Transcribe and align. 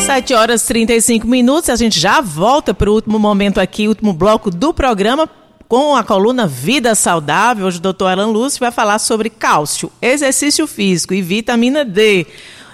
7 0.00 0.32
horas 0.32 0.64
e 0.64 0.68
35 0.68 1.26
minutos. 1.26 1.68
A 1.68 1.76
gente 1.76 2.00
já 2.00 2.20
volta 2.22 2.72
para 2.72 2.90
o 2.90 2.94
último 2.94 3.18
momento 3.18 3.60
aqui, 3.60 3.86
último 3.86 4.12
bloco 4.12 4.50
do 4.50 4.72
programa, 4.72 5.28
com 5.68 5.94
a 5.94 6.02
coluna 6.02 6.46
Vida 6.46 6.94
Saudável. 6.94 7.66
Hoje 7.66 7.78
o 7.78 7.82
doutor 7.82 8.06
Alan 8.06 8.28
Lúcio 8.28 8.60
vai 8.60 8.72
falar 8.72 8.98
sobre 8.98 9.28
cálcio, 9.28 9.92
exercício 10.00 10.66
físico 10.66 11.12
e 11.12 11.20
vitamina 11.20 11.84
D. 11.84 12.26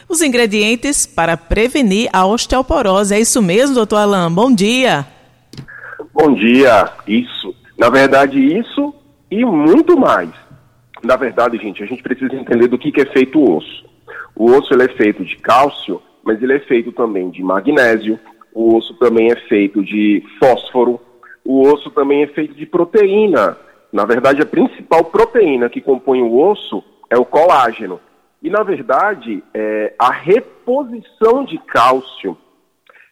Os 0.09 0.23
ingredientes 0.23 1.05
para 1.05 1.37
prevenir 1.37 2.09
a 2.13 2.25
osteoporose. 2.25 3.15
É 3.15 3.21
isso 3.21 3.43
mesmo, 3.43 3.75
doutor 3.75 3.97
Alan? 3.97 4.31
Bom 4.31 4.55
dia. 4.55 5.05
Bom 6.15 6.33
dia. 6.33 6.91
Isso. 7.09 7.55
Na 7.77 7.91
verdade, 7.91 8.39
isso 8.39 8.95
e 9.31 9.45
muito 9.45 9.99
mais. 9.99 10.31
Na 11.03 11.17
verdade, 11.17 11.59
gente, 11.59 11.83
a 11.83 11.87
gente 11.87 12.03
precisa 12.03 12.37
entender 12.37 12.69
do 12.69 12.79
que, 12.79 12.93
que 12.93 13.01
é 13.01 13.07
feito 13.07 13.39
o 13.41 13.57
osso. 13.57 13.85
O 14.35 14.53
osso 14.53 14.73
ele 14.73 14.85
é 14.85 14.89
feito 14.89 15.25
de 15.25 15.37
cálcio 15.37 16.01
mas 16.27 16.43
ele 16.43 16.55
é 16.55 16.59
feito 16.59 16.91
também 16.91 17.31
de 17.31 17.41
magnésio, 17.41 18.19
o 18.53 18.75
osso 18.77 18.95
também 18.95 19.31
é 19.31 19.37
feito 19.37 19.81
de 19.85 20.25
fósforo, 20.41 21.01
o 21.45 21.63
osso 21.69 21.89
também 21.91 22.25
é 22.25 22.27
feito 22.27 22.53
de 22.53 22.67
proteína. 22.67 23.57
Na 23.93 24.05
verdade, 24.05 24.43
a 24.43 24.47
principal 24.47 25.05
proteína 25.05 25.71
que 25.71 25.81
compõe 25.81 26.21
o 26.23 26.37
osso 26.37 26.83
é 27.09 27.17
o 27.17 27.25
colágeno. 27.25 28.01
E, 28.43 28.51
na 28.51 28.65
verdade, 28.65 29.43
é, 29.55 29.95
a 29.97 30.11
reposição 30.11 31.45
de 31.45 31.59
cálcio, 31.59 32.37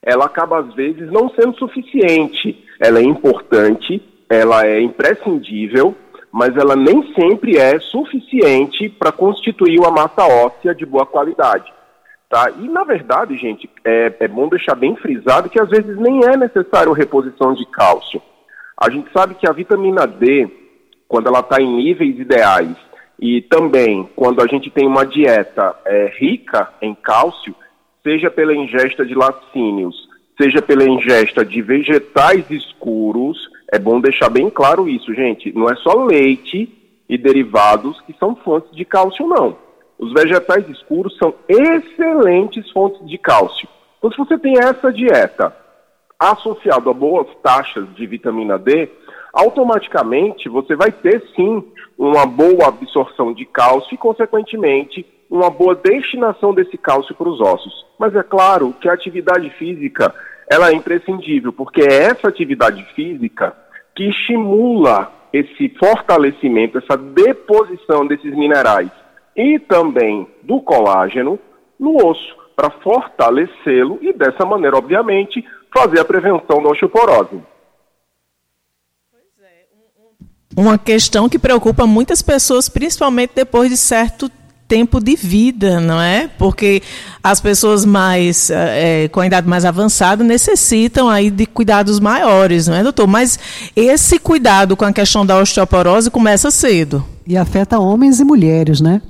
ela 0.02 0.24
acaba, 0.24 0.58
às 0.58 0.74
vezes, 0.74 1.08
não 1.12 1.30
sendo 1.30 1.56
suficiente. 1.56 2.64
Ela 2.80 2.98
é 2.98 3.05
importante, 3.05 4.02
ela 4.28 4.66
é 4.66 4.80
imprescindível, 4.80 5.94
mas 6.33 6.56
ela 6.56 6.74
nem 6.74 7.14
sempre 7.14 7.58
é 7.58 7.78
suficiente 7.78 8.88
para 8.88 9.12
constituir 9.12 9.78
uma 9.78 9.92
massa 9.92 10.27
óssea 10.27 10.74
de 10.74 10.84
boa 10.84 11.06
qualidade. 11.06 11.72
Tá? 12.28 12.51
E, 12.51 12.69
na 12.69 12.84
verdade, 12.84 13.37
gente, 13.37 13.69
é, 13.84 14.12
é 14.20 14.28
bom 14.28 14.48
deixar 14.48 14.74
bem 14.74 14.96
frisado 14.96 15.48
que 15.48 15.60
às 15.60 15.69
vezes 15.69 15.96
nem 15.98 16.24
é 16.24 16.37
necessário 16.37 16.92
reposição 16.92 17.55
de 17.55 17.64
cálcio. 17.66 18.20
A 18.81 18.91
gente 18.91 19.11
sabe 19.12 19.34
que 19.34 19.48
a 19.48 19.53
vitamina 19.53 20.06
D, 20.06 20.48
quando 21.06 21.28
ela 21.28 21.41
está 21.41 21.61
em 21.61 21.77
níveis 21.77 22.19
ideais, 22.19 22.77
e 23.20 23.42
também 23.42 24.08
quando 24.16 24.42
a 24.42 24.47
gente 24.47 24.70
tem 24.70 24.86
uma 24.86 25.06
dieta 25.06 25.75
é, 25.84 26.12
rica 26.19 26.69
em 26.83 26.94
cálcio, 26.94 27.55
seja 28.03 28.31
pela 28.31 28.55
ingesta 28.55 29.05
de 29.05 29.14
laticínios, 29.14 30.09
seja 30.41 30.61
pela 30.61 30.84
ingesta 30.84 31.44
de 31.44 31.62
vegetais 31.62 32.50
escuros, 32.50 33.38
é 33.72 33.78
bom 33.78 34.00
deixar 34.00 34.28
bem 34.28 34.50
claro 34.50 34.88
isso, 34.88 35.14
gente. 35.14 35.53
Não 35.53 35.70
é 35.70 35.77
só 35.77 36.05
leite 36.05 36.69
e 37.09 37.16
derivados 37.16 38.00
que 38.03 38.14
são 38.19 38.34
fontes 38.34 38.75
de 38.75 38.84
cálcio, 38.84 39.27
não. 39.27 39.56
Os 40.05 40.12
vegetais 40.12 40.69
escuros 40.69 41.16
são 41.16 41.34
excelentes 41.48 42.70
fontes 42.72 43.08
de 43.08 43.16
cálcio. 43.16 43.66
Então, 43.97 44.10
se 44.10 44.19
você 44.19 44.36
tem 44.36 44.58
essa 44.58 44.92
dieta 44.92 45.56
associada 46.20 46.91
a 46.91 46.92
boas 46.92 47.27
taxas 47.42 47.88
de 47.94 48.06
vitamina 48.06 48.58
D, 48.58 48.91
automaticamente 49.32 50.47
você 50.47 50.77
vai 50.77 50.92
ter 50.92 51.25
sim 51.34 51.64
uma 51.97 52.27
boa 52.27 52.69
absorção 52.69 53.32
de 53.32 53.47
cálcio 53.47 53.94
e, 53.94 53.97
consequentemente, 53.97 55.06
uma 55.30 55.48
boa 55.48 55.75
destinação 55.75 56.52
desse 56.52 56.77
cálcio 56.77 57.14
para 57.14 57.30
os 57.30 57.41
ossos. 57.41 57.86
Mas 57.98 58.14
é 58.14 58.22
claro 58.22 58.75
que 58.78 58.91
a 58.91 58.92
atividade 58.92 59.48
física 59.58 60.14
ela 60.50 60.69
é 60.69 60.75
imprescindível, 60.75 61.50
porque 61.50 61.80
é 61.80 62.10
essa 62.10 62.28
atividade 62.28 62.84
física 62.94 63.56
que 63.97 64.10
estimula 64.10 65.10
esse 65.32 65.70
fortalecimento, 65.78 66.77
essa 66.77 66.94
deposição 66.94 68.06
desses 68.06 68.36
minerais 68.36 68.91
e 69.36 69.58
também 69.58 70.27
do 70.42 70.60
colágeno 70.60 71.38
no 71.78 71.96
osso, 71.96 72.36
para 72.54 72.70
fortalecê-lo 72.70 73.98
e, 74.00 74.12
dessa 74.12 74.44
maneira, 74.44 74.76
obviamente, 74.76 75.44
fazer 75.74 76.00
a 76.00 76.04
prevenção 76.04 76.62
da 76.62 76.70
osteoporose. 76.70 77.42
Uma 80.56 80.78
questão 80.78 81.28
que 81.28 81.38
preocupa 81.38 81.84
muitas 81.84 82.22
pessoas, 82.22 82.69
principalmente 82.69 83.32
depois 83.34 83.70
de 83.70 83.76
certo 83.76 84.31
tempo 84.69 85.03
de 85.03 85.16
vida, 85.16 85.80
não 85.80 86.00
é? 86.00 86.28
Porque 86.38 86.80
as 87.22 87.41
pessoas 87.41 87.84
mais 87.84 88.50
é, 88.50 89.09
com 89.09 89.20
a 89.20 89.26
idade 89.26 89.48
mais 89.48 89.64
avançada 89.64 90.22
necessitam 90.22 91.09
aí 91.09 91.28
de 91.28 91.44
cuidados 91.44 91.98
maiores, 91.98 92.69
não 92.69 92.76
é, 92.76 92.82
doutor? 92.82 93.06
Mas 93.06 93.38
esse 93.75 94.19
cuidado 94.19 94.76
com 94.76 94.84
a 94.84 94.92
questão 94.92 95.26
da 95.26 95.38
osteoporose 95.38 96.10
começa 96.10 96.50
cedo. 96.53 97.04
E 97.26 97.36
afeta 97.36 97.78
homens 97.78 98.20
e 98.20 98.25
mulheres, 98.25 98.80
né? 98.80 99.03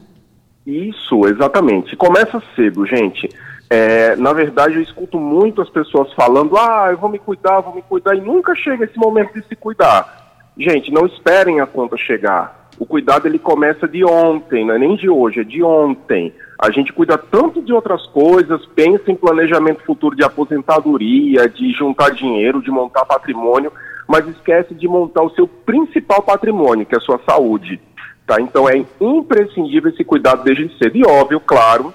Isso, 0.67 1.27
exatamente. 1.27 1.97
Começa 1.97 2.43
cedo, 2.57 2.87
gente. 2.87 3.29
É, 3.69 4.17
na 4.17 4.33
verdade, 4.33 4.77
eu 4.77 4.83
escuto 4.83 5.19
muito 5.19 5.61
as 5.61 5.69
pessoas 5.69 6.13
falando: 6.15 6.57
ah, 6.57 6.89
eu 6.91 6.99
vou 6.99 7.11
me 7.11 7.19
cuidar, 7.19 7.61
vou 7.61 7.75
me 7.75 7.83
cuidar, 7.83 8.15
e 8.15 8.21
nunca 8.21 8.55
chega 8.55 8.85
esse 8.85 8.99
momento 8.99 9.35
de 9.35 9.47
se 9.47 9.57
cuidar. 9.57 10.23
Gente, 10.57 10.93
não 10.93 11.07
esperem 11.07 11.61
a 11.61 11.67
conta 11.67 11.97
chegar. 11.97 12.69
O 12.79 12.87
cuidado 12.87 13.27
ele 13.27 13.39
começa 13.39 13.87
de 13.87 14.05
ontem, 14.05 14.65
não 14.65 14.75
é 14.75 14.79
nem 14.79 14.97
de 14.97 15.09
hoje, 15.09 15.41
é 15.41 15.45
de 15.45 15.63
ontem. 15.63 16.33
A 16.59 16.71
gente 16.71 16.93
cuida 16.93 17.17
tanto 17.17 17.63
de 17.63 17.73
outras 17.73 18.07
coisas, 18.07 18.65
pensa 18.67 19.11
em 19.11 19.17
planejamento 19.17 19.85
futuro 19.85 20.17
de 20.17 20.25
aposentadoria, 20.25 21.49
de 21.49 21.73
juntar 21.73 22.11
dinheiro, 22.11 22.63
de 22.63 22.71
montar 22.71 23.05
patrimônio, 23.05 23.73
mas 24.09 24.27
esquece 24.29 24.75
de 24.75 24.89
montar 24.89 25.23
o 25.23 25.31
seu 25.31 25.47
principal 25.47 26.23
patrimônio, 26.23 26.87
que 26.87 26.95
é 26.95 26.99
a 26.99 27.01
sua 27.01 27.21
saúde. 27.29 27.81
Tá? 28.27 28.41
Então 28.41 28.69
é 28.69 28.85
imprescindível 29.01 29.91
esse 29.91 30.05
cuidado 30.05 30.45
desde 30.45 30.77
cedo. 30.79 30.97
E 30.97 31.05
óbvio, 31.05 31.41
claro, 31.41 31.93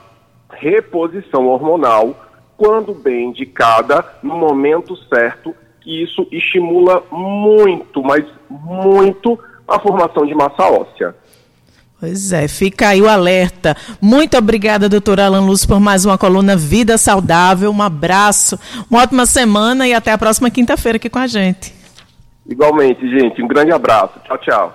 reposição 0.51 1.47
hormonal, 1.47 2.15
quando 2.55 2.93
bem 2.93 3.29
indicada, 3.29 4.05
no 4.21 4.37
momento 4.37 4.95
certo, 5.07 5.55
que 5.81 6.03
isso 6.03 6.27
estimula 6.31 7.03
muito, 7.11 8.03
mas 8.03 8.25
muito, 8.49 9.39
a 9.67 9.79
formação 9.79 10.25
de 10.25 10.35
massa 10.35 10.63
óssea. 10.63 11.15
Pois 11.99 12.31
é, 12.31 12.47
fica 12.47 12.89
aí 12.89 13.01
o 13.01 13.09
alerta. 13.09 13.75
Muito 14.01 14.37
obrigada, 14.37 14.87
doutora 14.87 15.25
Alan 15.25 15.45
Luz, 15.45 15.65
por 15.65 15.81
mais 15.81 16.05
uma 16.05 16.17
coluna 16.17 16.55
Vida 16.55 16.97
Saudável. 16.97 17.71
Um 17.71 17.81
abraço, 17.81 18.57
uma 18.89 19.01
ótima 19.01 19.25
semana 19.25 19.85
e 19.85 19.93
até 19.93 20.13
a 20.13 20.17
próxima 20.17 20.49
quinta-feira 20.49 20.95
aqui 20.95 21.09
com 21.09 21.19
a 21.19 21.27
gente. 21.27 21.73
Igualmente, 22.47 23.01
gente. 23.09 23.41
Um 23.43 23.47
grande 23.47 23.71
abraço. 23.73 24.13
Tchau, 24.25 24.37
tchau. 24.37 24.73